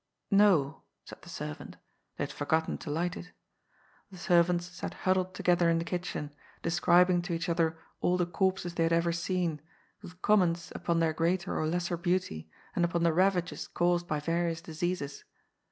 [0.47, 1.77] "No," said the servant;
[2.17, 3.29] they had forgotten to light it.
[4.09, 8.25] The servants sat huddled together in the kitchen, de scribing to each other all the
[8.25, 9.61] corpses they had ever seen,
[10.01, 14.59] with comments upon their greater or lesser beauty and upon the ravages caused by various
[14.59, 15.23] diseases.